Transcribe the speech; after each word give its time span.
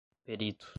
perito 0.27 0.69